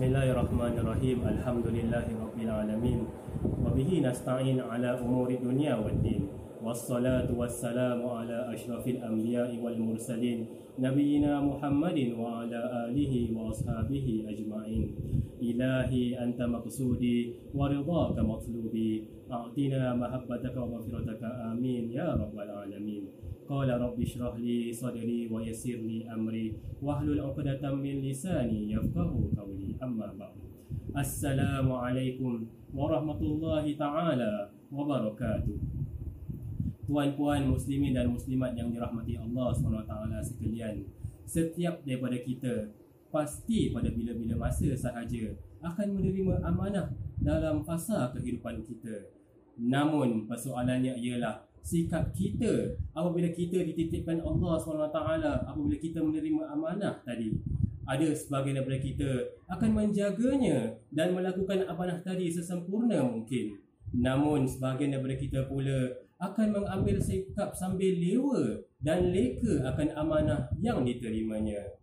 [0.00, 3.00] بسم الله الرحمن الرحيم الحمد لله رب العالمين
[3.44, 6.22] وبه نستعين على أمور الدنيا والدين
[6.64, 10.38] والصلاة والسلام على أشرف الأنبياء والمرسلين
[10.78, 14.86] نبينا محمد وعلى آله وأصحابه أجمعين
[15.42, 17.18] إلهي أنت مقصودي
[17.54, 21.22] ورضاك مطلوبي أعطنا محبتك ومغفرتك
[21.52, 23.04] آمين يا رب العالمين
[23.50, 26.54] Qala rabbi syrah li sadri wa yassir li amri.
[26.78, 29.74] Wahlul uqdatan min lisani yafqahu qawli.
[29.82, 30.38] Amma ba'du
[30.94, 35.58] Assalamualaikum warahmatullahi ta'ala wabarakatuh
[36.86, 39.94] tuan-puan muslimin dan muslimat yang dirahmati Allah SWT
[40.30, 40.86] sekalian
[41.26, 42.70] setiap daripada kita
[43.10, 49.10] pasti pada bila-bila masa sahaja akan menerima amanah dalam fasa kehidupan kita.
[49.58, 54.98] Namun persoalannya ialah sikap kita apabila kita dititipkan Allah SWT
[55.46, 57.36] apabila kita menerima amanah tadi
[57.84, 59.10] ada sebahagian daripada kita
[59.50, 63.58] akan menjaganya dan melakukan amanah tadi sesempurna mungkin
[63.90, 70.84] namun sebahagian daripada kita pula akan mengambil sikap sambil lewa dan leka akan amanah yang
[70.84, 71.80] diterimanya.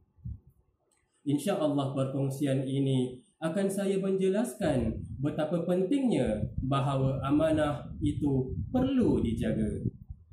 [1.27, 9.85] Insya Allah perkongsian ini akan saya menjelaskan betapa pentingnya bahawa amanah itu perlu dijaga.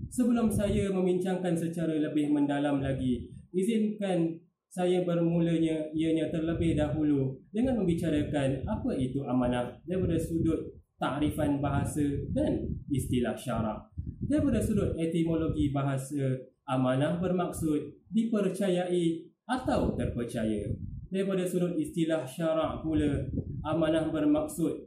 [0.08, 4.41] Sebelum saya membincangkan secara lebih mendalam lagi, izinkan
[4.72, 12.02] saya bermulanya ianya terlebih dahulu dengan membicarakan apa itu amanah daripada sudut takrifan bahasa
[12.33, 13.91] dan istilah syarak.
[14.24, 20.72] Daripada sudut etimologi bahasa, amanah bermaksud dipercayai atau terpercaya.
[21.15, 23.23] Daripada sudut istilah syarak pula,
[23.62, 24.83] amanah bermaksud.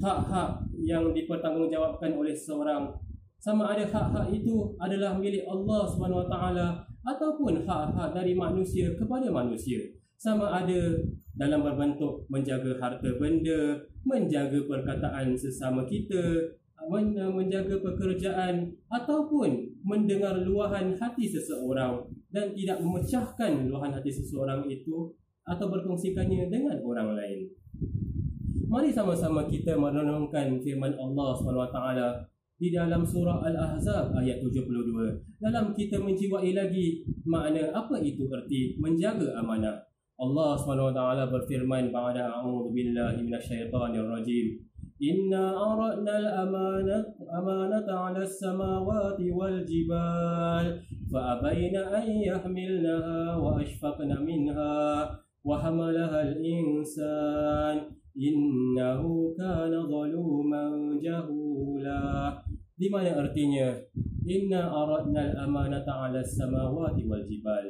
[0.00, 2.96] Hak-hak yang dipertanggungjawabkan oleh seseorang
[3.36, 6.36] sama ada hak-hak itu adalah milik Allah SWT
[7.04, 9.84] ataupun hak-hak dari manusia kepada manusia.
[10.16, 10.96] Sama ada
[11.36, 16.56] dalam berbentuk menjaga harta benda, menjaga perkataan sesama kita,
[17.36, 25.12] menjaga pekerjaan ataupun mendengar luahan hati seseorang dan tidak memecahkan luahan hati seseorang itu
[25.48, 27.48] atau berkongsikannya dengan orang lain.
[28.68, 31.78] Mari sama-sama kita merenungkan firman Allah SWT
[32.60, 35.40] di dalam surah Al-Ahzab ayat 72.
[35.40, 39.88] Dalam kita menjiwai lagi makna apa itu erti menjaga amanah.
[40.18, 41.00] Allah SWT
[41.32, 44.68] berfirman pada A'udhu Billahi Minasyaitanir Rajim
[44.98, 50.74] Inna aradna al-amanata ala samawati wal jibal
[51.13, 54.75] فأبين أن يحملنها وأشفقن منها
[55.45, 57.75] وحملها الإنسان
[58.17, 59.01] إنه
[59.37, 60.63] كان ظلوما
[61.03, 62.03] جهولا
[62.73, 63.69] di mana artinya
[64.25, 67.61] inna aradna al-amanata 'ala as-samawati wal jibal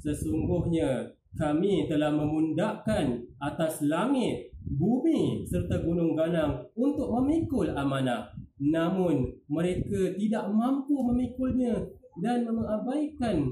[0.00, 1.04] sesungguhnya
[1.36, 10.50] kami telah memundakkan atas langit bumi serta gunung ganang untuk memikul amanah namun mereka tidak
[10.50, 11.78] mampu memikulnya
[12.21, 13.49] dan mengabaikan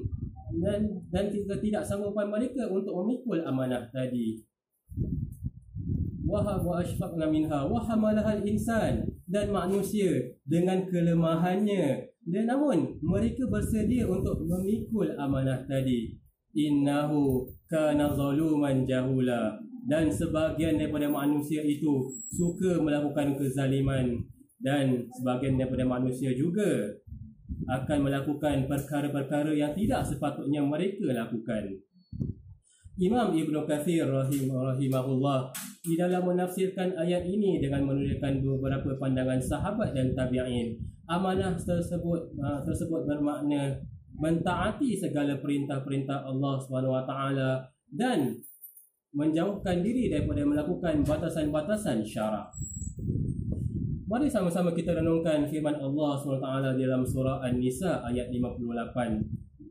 [0.60, 4.44] dan dan tidak tidak sanggupan mereka untuk memikul amanah tadi.
[6.28, 12.12] Wahab wa ashfaqna minha wa hamalaha insan dan manusia dengan kelemahannya.
[12.22, 16.20] Dan namun mereka bersedia untuk memikul amanah tadi.
[16.54, 19.58] Innahu kana zaluman jahula.
[19.82, 24.22] Dan sebahagian daripada manusia itu suka melakukan kezaliman.
[24.62, 26.94] Dan sebahagian daripada manusia juga
[27.68, 31.78] akan melakukan perkara-perkara yang tidak sepatutnya mereka lakukan.
[33.02, 35.50] Imam Ibn Kathir rahim, rahimahullah
[35.82, 40.78] di dalam menafsirkan ayat ini dengan menuliskan beberapa pandangan sahabat dan tabi'in
[41.12, 43.76] amanah tersebut uh, tersebut bermakna
[44.16, 47.14] mentaati segala perintah-perintah Allah SWT
[47.92, 48.38] dan
[49.12, 52.48] menjauhkan diri daripada melakukan batasan-batasan syarak.
[54.12, 56.44] Mari sama-sama kita renungkan firman Allah SWT
[56.76, 58.60] dalam surah An-Nisa ayat 58.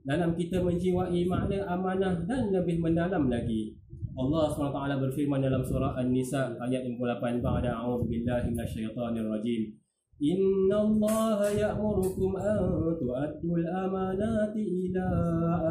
[0.00, 3.76] Dalam kita menjiwai makna amanah dan lebih mendalam lagi.
[4.16, 7.44] Allah SWT berfirman dalam surah An-Nisa ayat 58.
[7.44, 9.76] Ba'da a'udhu billahi minasyaitanir rajim.
[10.24, 15.08] Inna Allah ya'murukum an tu'addul amanati ila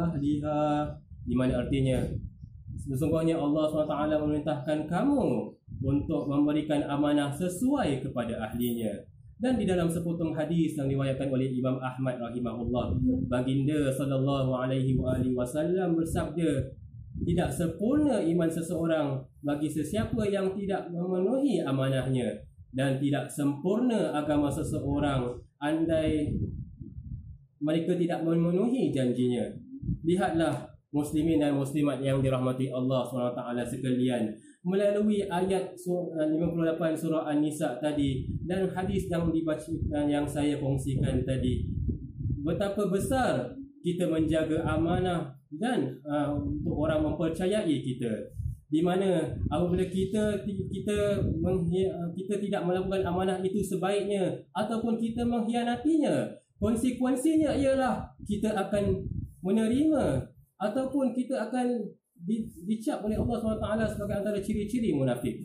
[0.06, 0.94] ahliha.
[1.26, 2.06] Di mana artinya?
[2.86, 8.92] Sesungguhnya Allah SWT memerintahkan kamu untuk memberikan amanah sesuai kepada ahlinya.
[9.40, 12.92] Dan di dalam sepotong hadis yang diwayatkan oleh Imam Ahmad rahimahullah,
[13.24, 15.00] baginda sallallahu alaihi
[15.32, 16.68] wasallam bersabda,
[17.24, 22.36] tidak sempurna iman seseorang bagi sesiapa yang tidak memenuhi amanahnya
[22.76, 26.36] dan tidak sempurna agama seseorang andai
[27.60, 29.44] mereka tidak memenuhi janjinya.
[30.04, 37.80] Lihatlah muslimin dan muslimat yang dirahmati Allah SWT sekalian melalui ayat surah 58 surah An-Nisa
[37.80, 41.64] tadi dan hadis yang dibacakan yang saya kongsikan tadi.
[42.44, 48.36] Betapa besar kita menjaga amanah dan uh, untuk orang mempercayai kita.
[48.70, 50.98] Di mana apabila kita kita
[52.14, 59.02] kita tidak melakukan amanah itu sebaiknya ataupun kita mengkhianatinya konsekuensinya ialah kita akan
[59.42, 60.22] menerima
[60.60, 61.82] ataupun kita akan
[62.66, 65.40] dicap oleh Allah SWT sebagai antara ciri-ciri munafik.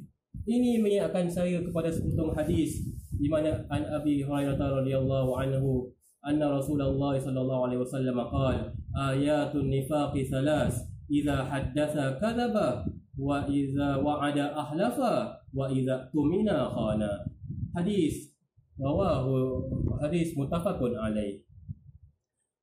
[0.46, 2.86] Ini mengingatkan saya kepada sepotong hadis
[3.16, 5.90] di mana an Abi Hurairah radhiyallahu anhu
[6.22, 12.84] anna Rasulullah sallallahu alaihi wasallam qala ayatun nifaqi thalas idza haddatha kadhaba
[13.16, 17.24] wa idza wa'ada ahlafa wa idza tumina khana.
[17.72, 18.36] Hadis
[18.76, 19.66] rawahu
[20.04, 21.45] hadis muttafaqun alaih.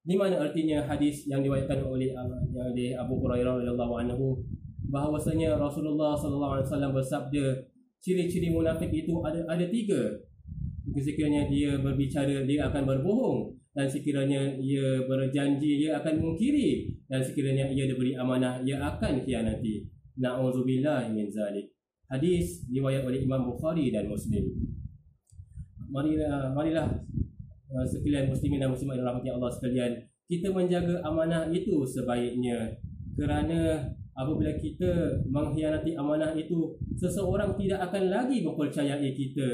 [0.03, 4.43] Di mana artinya hadis yang diwayatkan oleh oleh Abu Hurairah radhiyallahu anhu
[4.91, 7.45] bahawasanya Rasulullah sallallahu alaihi wasallam bersabda
[8.03, 10.19] ciri-ciri munafik itu ada ada tiga.
[10.93, 17.71] Sekiranya dia berbicara dia akan berbohong dan sekiranya ia berjanji ia akan mengkiri dan sekiranya
[17.71, 19.87] ia diberi amanah ia akan khianati.
[20.19, 21.73] Na'udzubillah min zalik.
[22.11, 24.45] Hadis riwayat oleh Imam Bukhari dan Muslim.
[25.89, 26.91] Marilah marilah
[27.89, 29.93] sekalian muslimin dan muslimat yang rahmati Allah sekalian
[30.33, 32.73] kita menjaga amanah itu sebaiknya.
[33.13, 33.85] Kerana
[34.17, 39.49] apabila kita mengkhianati amanah itu seseorang tidak akan lagi mempercayai kita.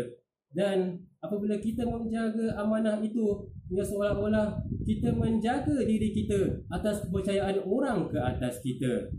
[0.54, 8.08] Dan apabila kita menjaga amanah itu ia seolah-olah kita menjaga diri kita atas kepercayaan orang
[8.08, 9.12] ke atas kita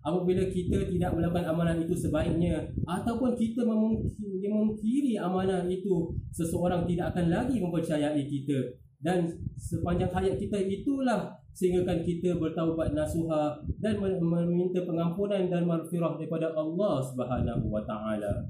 [0.00, 7.26] apabila kita tidak melakukan amanah itu sebaiknya ataupun kita memungkiri amanah itu seseorang tidak akan
[7.28, 15.48] lagi mempercayai kita dan sepanjang hayat kita itulah sehinggakan kita bertaubat nasuha dan meminta pengampunan
[15.48, 18.44] dan maghfirah daripada Allah Subhanahu wa taala.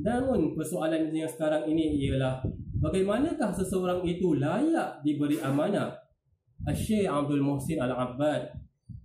[0.00, 2.40] Namun persoalan yang sekarang ini ialah
[2.80, 5.96] bagaimanakah seseorang itu layak diberi amanah?
[6.76, 8.59] Syekh Abdul Muhsin Al-Abbad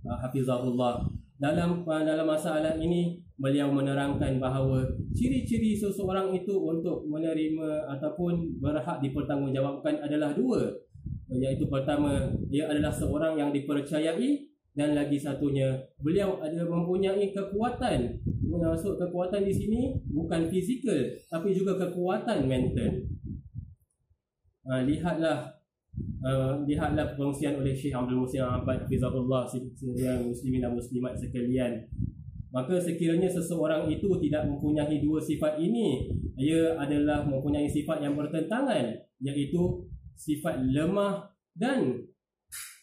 [0.05, 1.05] hafizahullah.
[1.35, 9.03] Dalam uh, dalam masalah ini beliau menerangkan bahawa ciri-ciri seseorang itu untuk menerima ataupun berhak
[9.03, 10.71] dipertanggungjawabkan adalah dua.
[11.27, 18.21] Iaitu pertama dia adalah seorang yang dipercayai dan lagi satunya beliau ada mempunyai kekuatan.
[18.45, 20.95] Maksud kekuatan di sini bukan fizikal
[21.27, 23.03] tapi juga kekuatan mental.
[24.65, 25.51] Ha, lihatlah
[26.25, 31.85] Uh, lihatlah perkongsian oleh Syekh Abdul Musin Abad Fizahullah sekalian muslimin dan muslimat sekalian.
[32.49, 38.95] Maka sekiranya seseorang itu tidak mempunyai dua sifat ini ia adalah mempunyai sifat yang bertentangan
[39.21, 39.85] iaitu
[40.17, 42.03] sifat lemah dan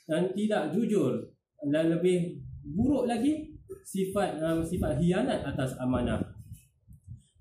[0.08, 1.20] dan tidak jujur.
[1.62, 6.31] Dan lebih buruk lagi sifat um, sifat hianat atas amanah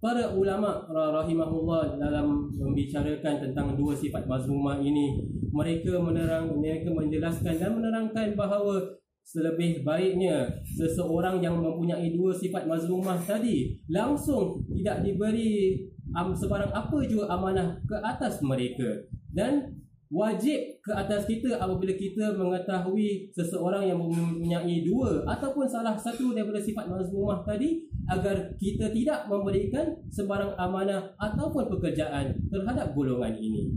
[0.01, 5.21] Para ulama rahimahullah dalam membicarakan tentang dua sifat mazmumah ini,
[5.53, 8.81] mereka menerang mereka menjelaskan dan menerangkan bahawa
[9.21, 15.77] selebih baiknya seseorang yang mempunyai dua sifat mazmumah tadi langsung tidak diberi
[16.17, 19.05] um, sebarang apa juga amanah ke atas mereka.
[19.29, 19.80] Dan
[20.11, 26.59] wajib ke atas kita apabila kita mengetahui seseorang yang mempunyai dua ataupun salah satu daripada
[26.59, 33.71] sifat mazmumah tadi agar kita tidak memberikan sembarang amanah ataupun pekerjaan terhadap golongan ini.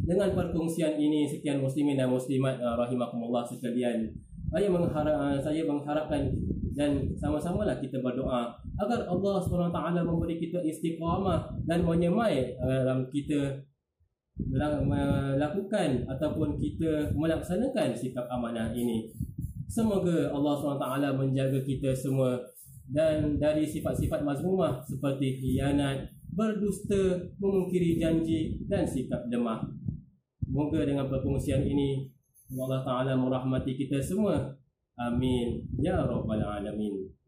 [0.00, 4.08] Dengan perkongsian ini sekian muslimin dan muslimat uh, rahimakumullah sekalian.
[4.48, 6.32] Saya mengharap uh, saya mengharapkan
[6.72, 13.60] dan sama-samalah kita berdoa agar Allah SWT memberi kita istiqamah dan menyemai uh, dalam kita
[14.38, 19.10] melakukan ataupun kita melaksanakan sikap amanah ini.
[19.70, 22.42] Semoga Allah SWT menjaga kita semua
[22.90, 29.62] dan dari sifat-sifat mazmumah seperti khianat, berdusta, memungkiri janji dan sikap lemah.
[30.42, 32.10] Semoga dengan perkongsian ini
[32.58, 34.58] Allah Ta'ala merahmati kita semua.
[34.98, 35.62] Amin.
[35.78, 37.19] Ya Rabbal Alamin.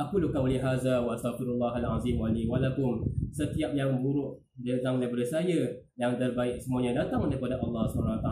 [0.00, 3.04] Aku luka wali haza wa astagfirullah al-azim wa li walakum.
[3.28, 5.68] Setiap yang buruk datang daripada saya.
[6.00, 8.28] Yang terbaik semuanya datang daripada Allah SWT.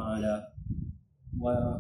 [1.37, 1.77] Wa Taala.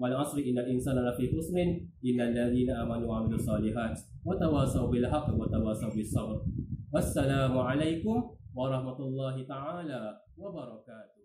[0.00, 3.92] wal asri innal insana lafi khusrin illal ladzina amanu wa amilus solihat
[4.24, 6.40] wa tawasaw bil haqqi wa tawasaw bis sabr
[6.88, 11.17] wassalamu alaikum warahmatullahi taala wabarakatuh